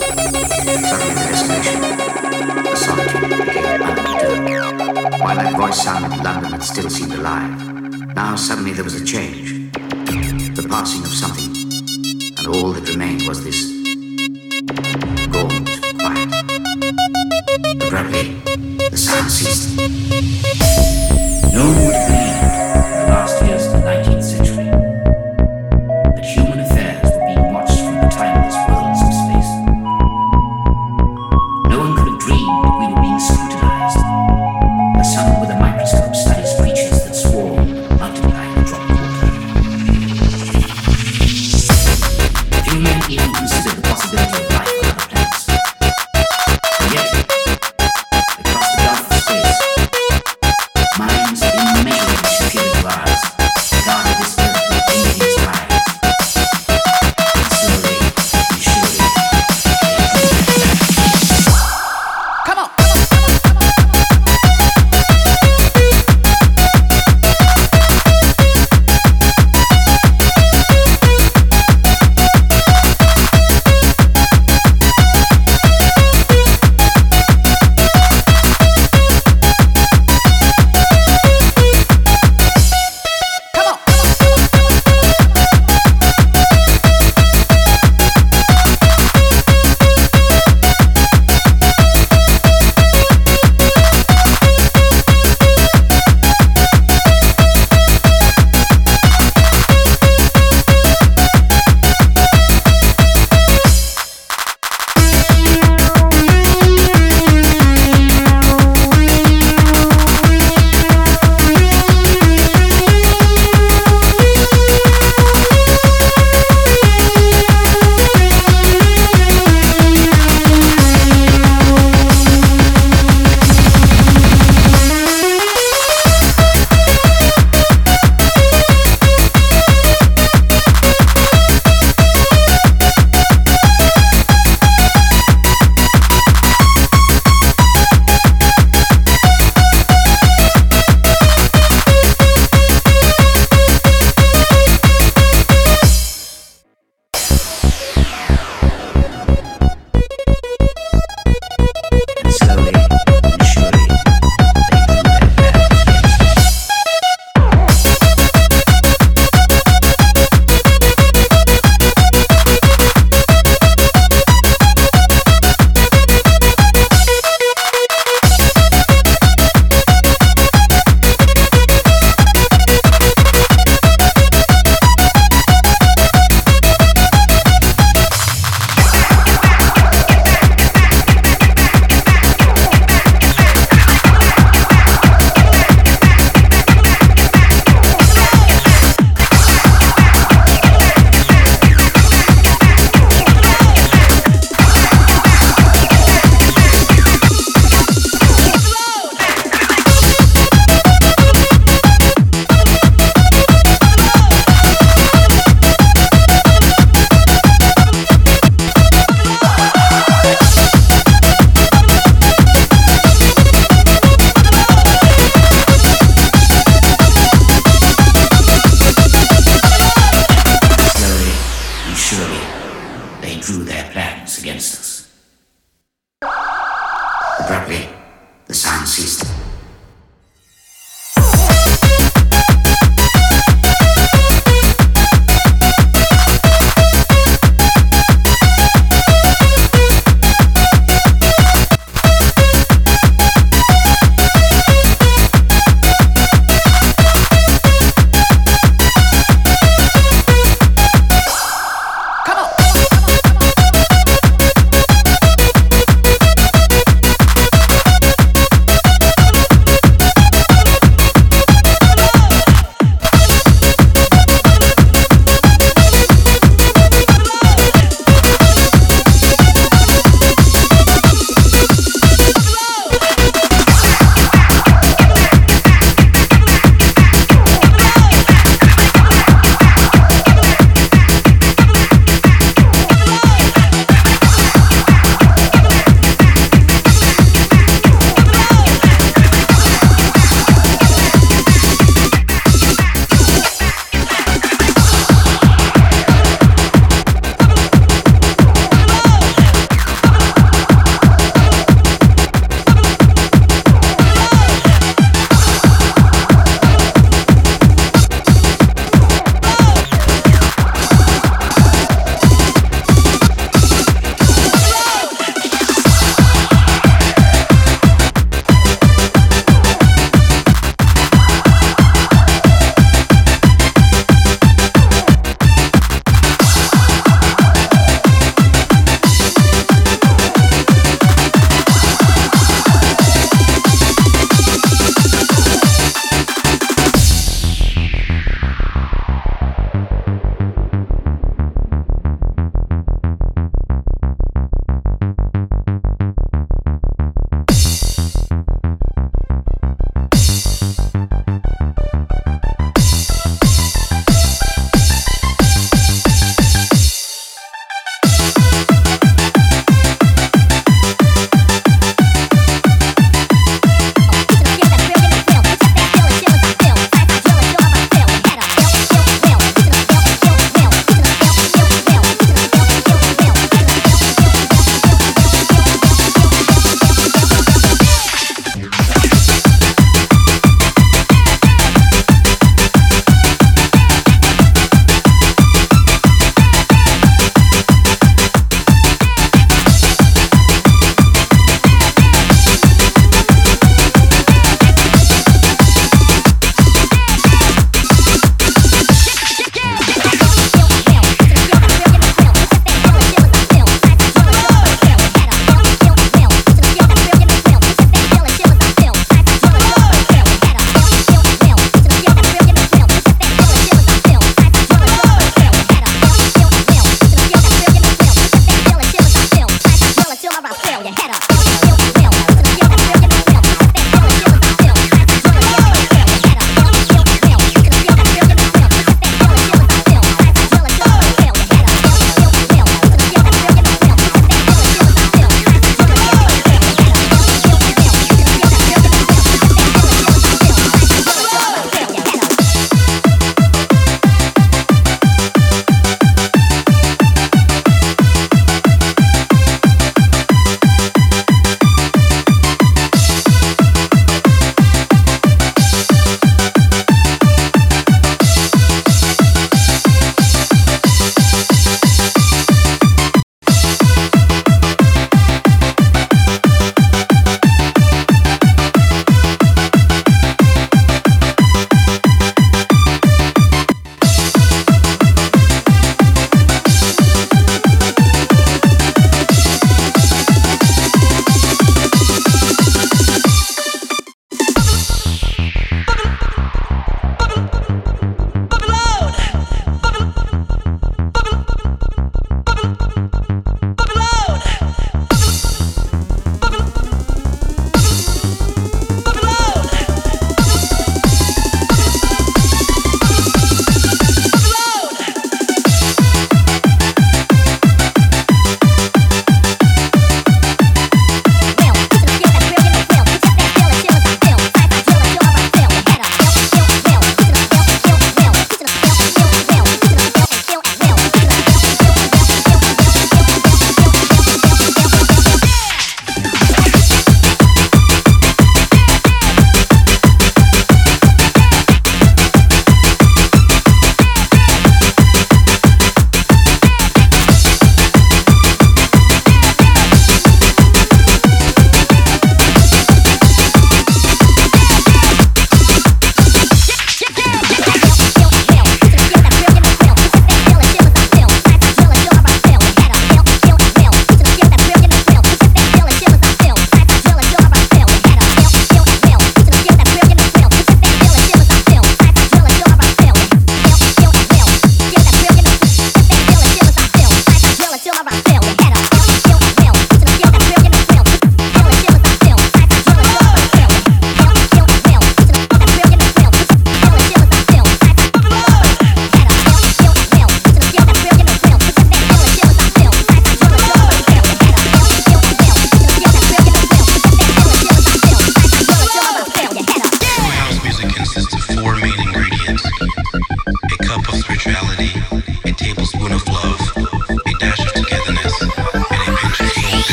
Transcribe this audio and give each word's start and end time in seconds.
Suddenly 0.00 1.14
the 1.14 1.36
the 2.70 2.76
solitude 2.76 3.28
became. 3.44 3.80
While 5.20 5.36
that 5.36 5.54
voice 5.56 5.82
sounded 5.82 6.24
London 6.24 6.52
had 6.52 6.62
still 6.62 6.88
seemed 6.88 7.12
alive, 7.12 8.14
now 8.14 8.36
suddenly 8.36 8.72
there 8.72 8.84
was 8.84 8.94
a 8.94 9.04
change, 9.04 9.72
the 9.72 10.66
passing 10.68 11.02
of 11.04 11.12
something, 11.12 11.52
and 12.38 12.46
all 12.46 12.72
that 12.72 12.88
remained 12.88 13.28
was 13.28 13.44
this 13.44 13.80
quiet. 15.98 16.30
The 18.90 18.96
sound 18.96 19.30
ceased. 19.30 19.76
No 21.52 21.89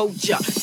told 0.00 0.24
ya. 0.24 0.59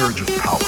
Surge 0.00 0.22
of 0.22 0.28
power. 0.38 0.59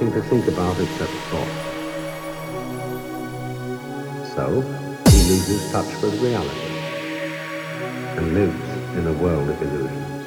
nothing 0.00 0.12
to 0.12 0.28
think 0.28 0.46
about 0.46 0.78
except 0.78 1.10
thought. 1.30 1.48
So, 4.36 4.62
he 5.10 5.18
loses 5.28 5.72
touch 5.72 5.90
with 6.00 6.22
reality 6.22 6.50
and 8.16 8.32
lives 8.32 8.96
in 8.96 9.06
a 9.08 9.12
world 9.14 9.48
of 9.48 9.60
illusion. 9.60 10.18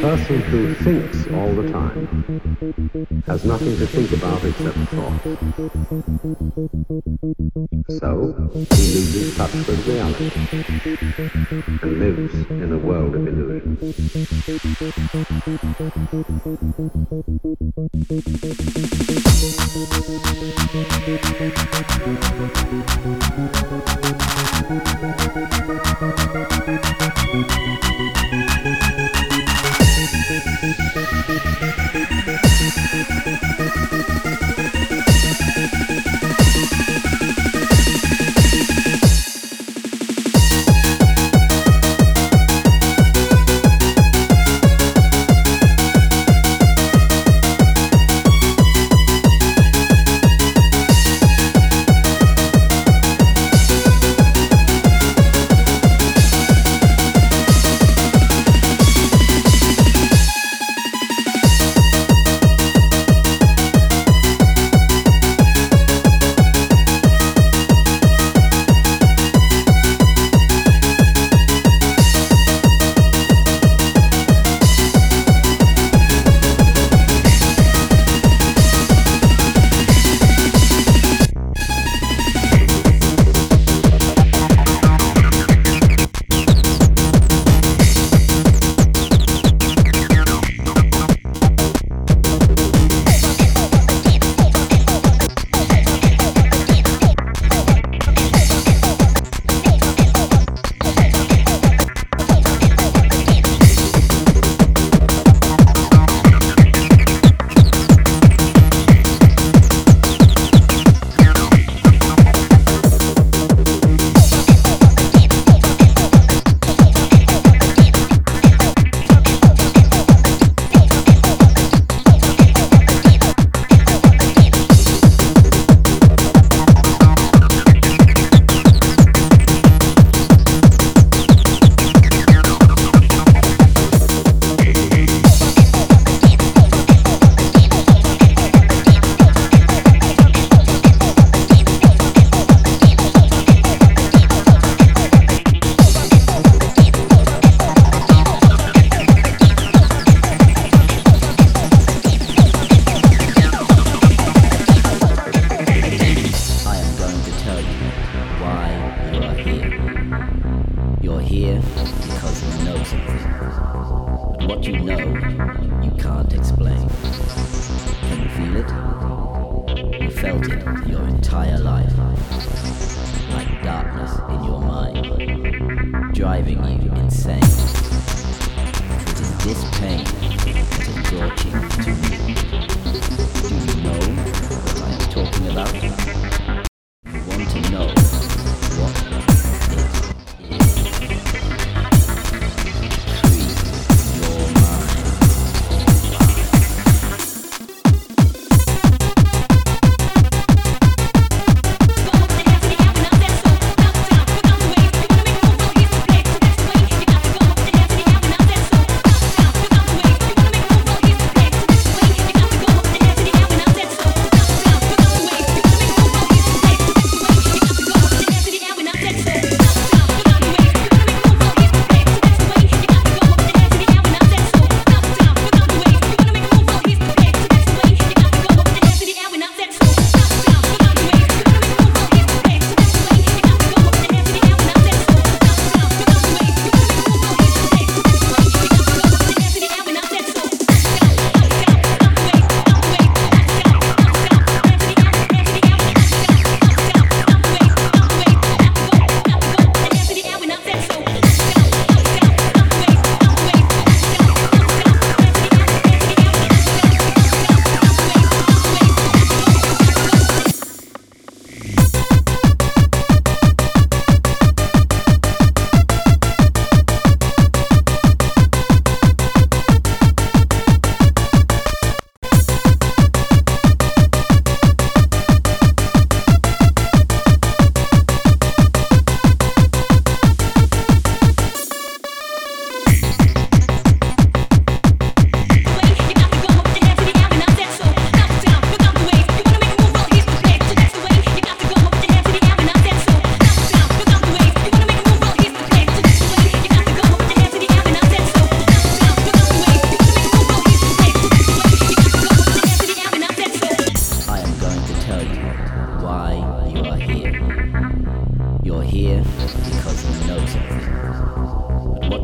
person 0.00 0.40
who 0.40 0.74
thinks 0.76 1.26
all 1.28 1.52
the 1.54 1.70
time 1.70 2.08
has 3.26 3.44
nothing 3.44 3.76
to 3.76 3.86
think 3.86 4.10
about 4.12 4.42
except 4.44 4.78
thought. 4.88 5.20
So 8.00 8.32
he 8.50 8.94
loses 8.94 9.36
touch 9.36 9.52
with 9.52 9.86
reality 9.86 10.30
and 11.82 12.00
lives 12.00 12.34
in 12.48 12.72
a 12.72 12.78
world 12.78 13.14
of 13.14 13.28
illusion. 13.28 13.76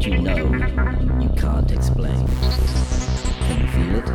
you 0.06 0.18
know 0.18 0.36
you 1.20 1.28
can't 1.30 1.70
explain. 1.72 2.28
Can 2.28 3.60
you 3.60 3.66
feel 3.74 3.94
it? 3.96 4.08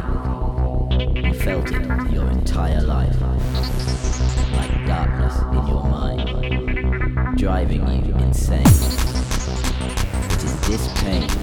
You 1.26 1.34
felt 1.34 1.70
it 1.70 2.12
your 2.14 2.30
entire 2.32 2.82
life. 2.82 3.20
Like 4.54 4.88
darkness 4.88 5.38
in 5.42 5.68
your 5.68 5.84
mind, 5.84 7.38
driving 7.38 8.06
you 8.06 8.16
insane. 8.16 8.62
It 10.32 10.44
is 10.46 10.62
this 10.68 10.88
pain 11.02 11.41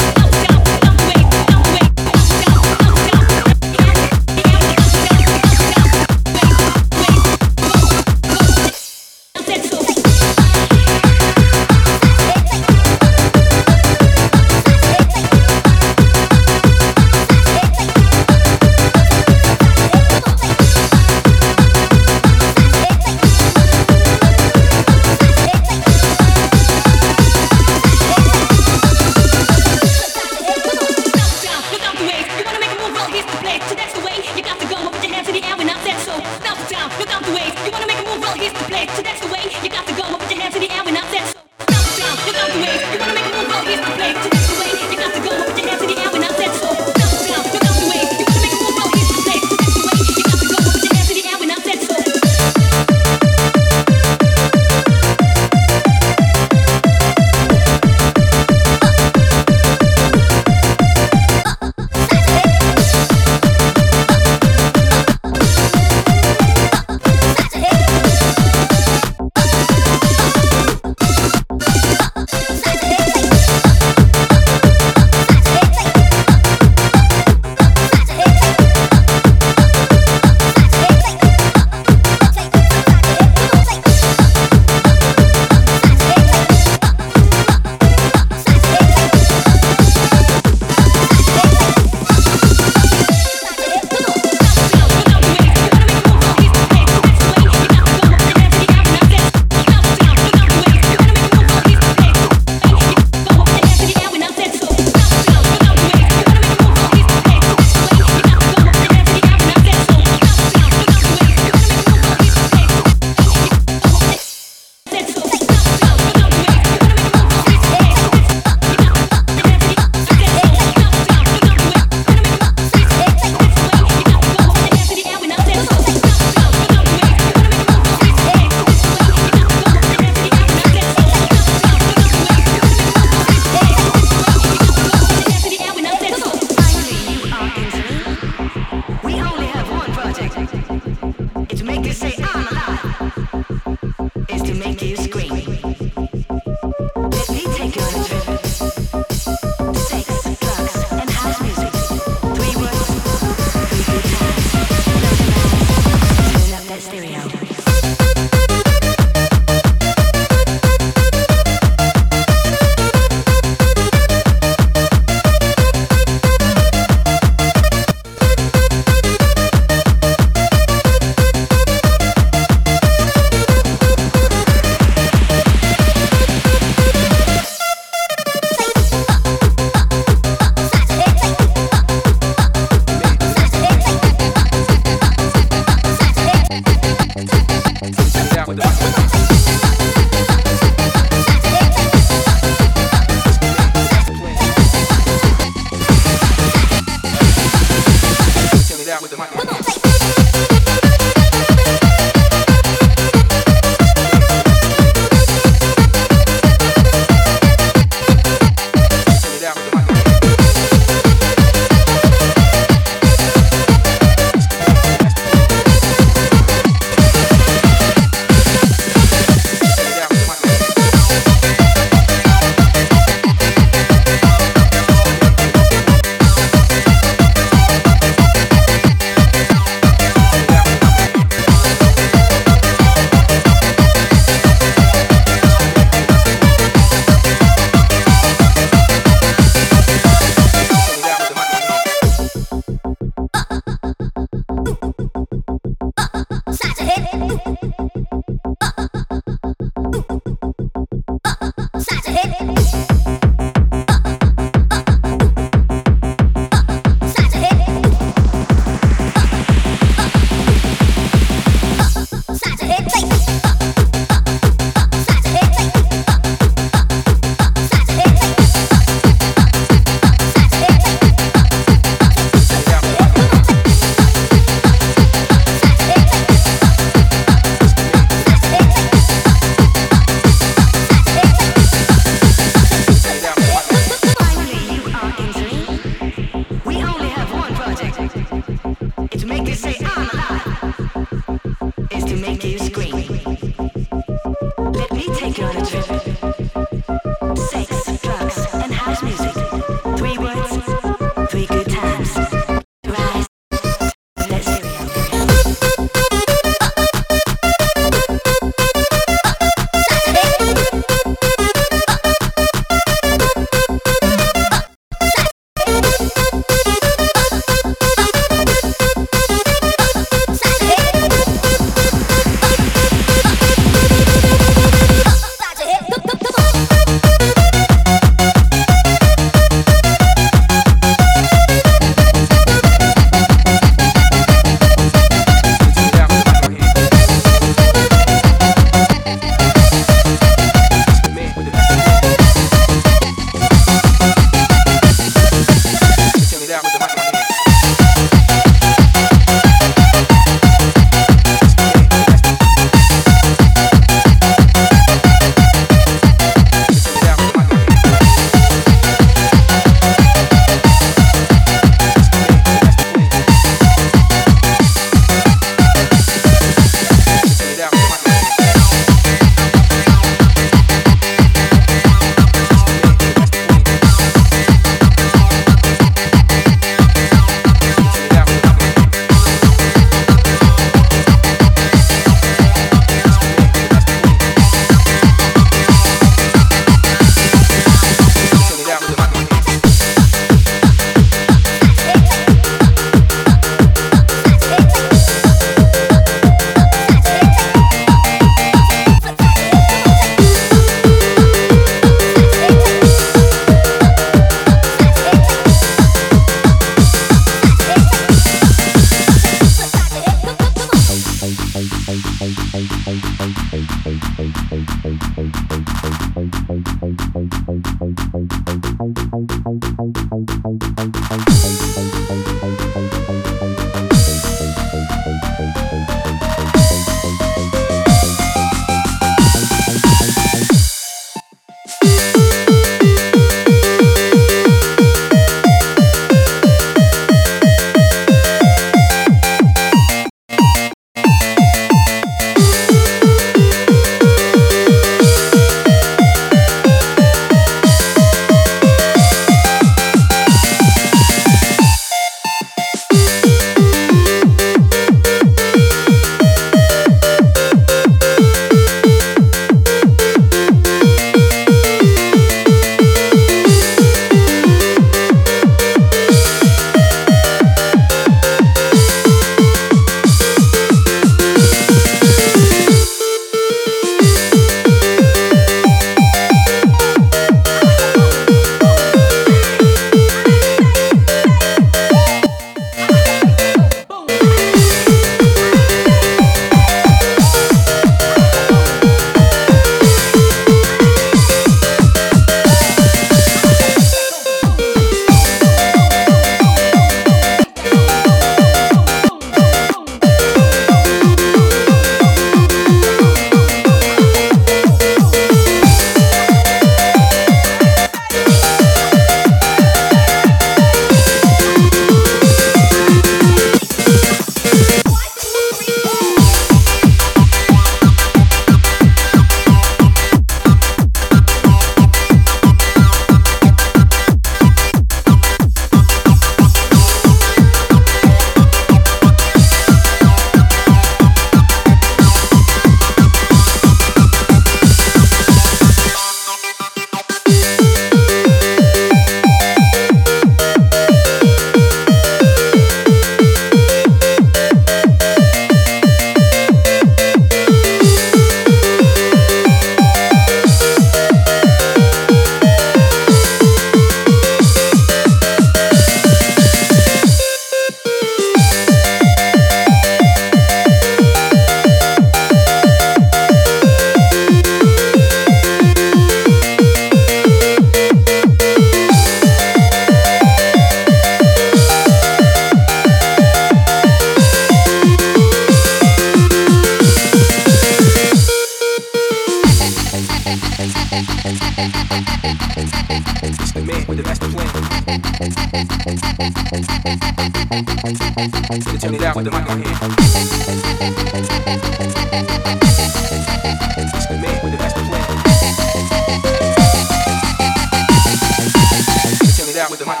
That 599.61 599.69
with 599.69 599.77
the 599.77 599.85
mic 599.85 600.00